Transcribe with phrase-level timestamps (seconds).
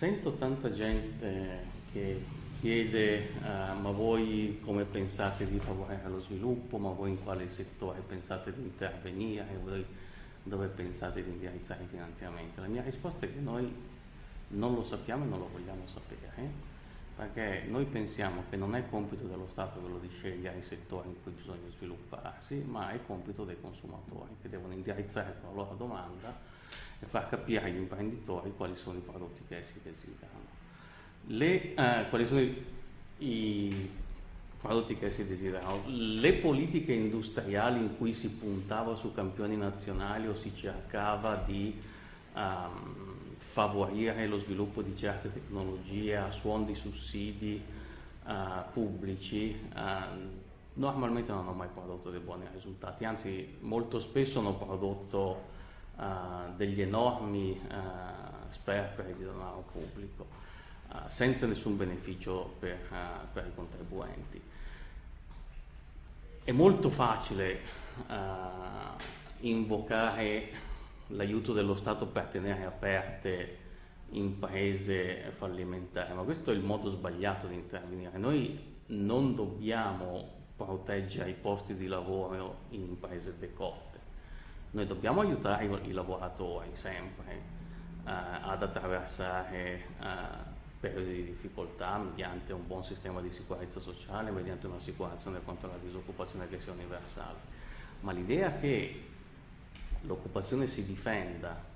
[0.00, 1.58] Sento tanta gente
[1.92, 2.24] che
[2.58, 8.00] chiede uh, ma voi come pensate di favorire lo sviluppo, ma voi in quale settore
[8.00, 9.84] pensate di intervenire, voi
[10.42, 12.60] dove pensate di indirizzare i finanziamenti.
[12.60, 13.70] La mia risposta è che noi
[14.48, 16.32] non lo sappiamo e non lo vogliamo sapere
[17.20, 21.22] perché noi pensiamo che non è compito dello Stato quello di scegliere i settori in
[21.22, 26.34] cui bisogna svilupparsi, ma è compito dei consumatori che devono indirizzare la loro domanda
[26.98, 30.48] e far capire agli imprenditori quali sono i prodotti che essi desiderano.
[31.26, 32.64] Le, eh, quali sono i,
[33.18, 33.90] i
[34.58, 35.82] prodotti che si desiderano?
[35.88, 41.78] Le politiche industriali in cui si puntava su campioni nazionali o si cercava di
[42.34, 47.62] um, favorire lo sviluppo di certe tecnologie a suon di sussidi
[48.24, 50.38] uh, pubblici uh,
[50.74, 55.42] normalmente non hanno mai prodotto dei buoni risultati, anzi molto spesso hanno prodotto
[55.96, 56.02] uh,
[56.56, 57.60] degli enormi
[58.50, 60.38] sperperi di denaro pubblico
[61.06, 62.78] senza nessun beneficio per,
[63.32, 64.40] per, i contribuenti.
[66.42, 67.60] È molto facile
[69.40, 70.52] invocare
[71.10, 73.58] l'aiuto dello Stato per tenere aperte
[74.10, 78.18] imprese fallimentari, ma questo è il modo sbagliato di intervenire.
[78.18, 83.98] Noi non dobbiamo proteggere i posti di lavoro in imprese decotte,
[84.72, 87.40] noi dobbiamo aiutare i lavoratori sempre eh,
[88.04, 95.40] ad attraversare eh, periodi di difficoltà mediante un buon sistema di sicurezza sociale, mediante un'assicurazione
[95.44, 97.58] contro la disoccupazione che sia universale.
[98.00, 99.08] Ma l'idea che
[100.02, 101.68] l'occupazione si difenda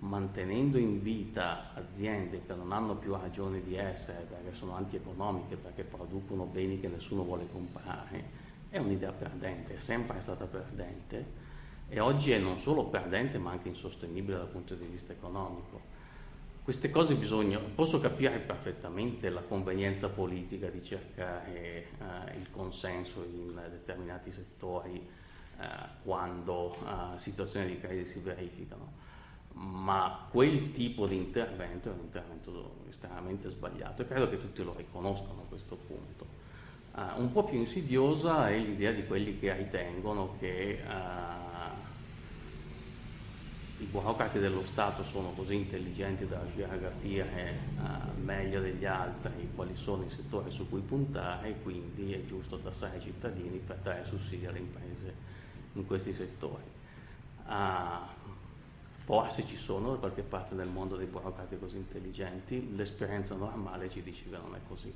[0.00, 5.82] mantenendo in vita aziende che non hanno più ragione di essere perché sono antieconomiche, perché
[5.82, 11.46] producono beni che nessuno vuole comprare, è un'idea perdente, è sempre stata perdente
[11.88, 15.96] e oggi è non solo perdente ma anche insostenibile dal punto di vista economico.
[16.62, 23.54] Queste cose bisogna, posso capire perfettamente la convenienza politica di cercare eh, il consenso in
[23.70, 25.08] determinati settori
[26.02, 28.92] quando eh, situazioni di crisi si verificano,
[29.52, 34.74] ma quel tipo di intervento è un intervento estremamente sbagliato e credo che tutti lo
[34.76, 36.26] riconoscano a questo punto.
[36.94, 41.86] Uh, un po' più insidiosa è l'idea di quelli che ritengono che uh,
[43.80, 49.50] i burocrati dello Stato sono così intelligenti da riuscire a capire uh, meglio degli altri
[49.54, 53.76] quali sono i settori su cui puntare e quindi è giusto tassare i cittadini per
[53.82, 55.36] dare sussidi alle imprese
[55.74, 56.64] in questi settori.
[57.46, 58.06] Uh,
[59.04, 64.02] forse ci sono da qualche parte del mondo dei burocrati così intelligenti, l'esperienza normale ci
[64.02, 64.92] dice che non è così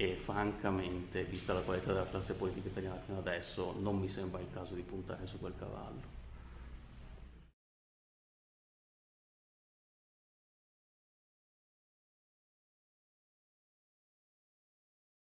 [0.00, 4.46] e francamente, vista la qualità della classe politica italiana fino adesso, non mi sembra il
[4.50, 6.18] caso di puntare su quel cavallo.